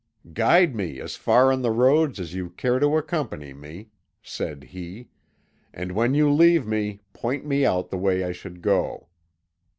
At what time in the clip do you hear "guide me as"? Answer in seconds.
0.33-1.15